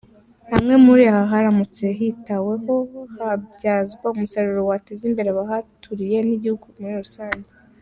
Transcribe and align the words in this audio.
Hamwe 0.51 0.73
muri 0.85 1.03
aha 1.11 1.23
haramutse 1.31 1.85
hitaweho 1.97 2.75
habyazwa 3.17 4.05
umusaruro 4.13 4.61
wateza 4.69 5.03
imbere 5.09 5.29
abahaturiye 5.31 6.17
n’igihugu 6.23 6.65
muri 6.79 6.95
rusange. 7.03 7.49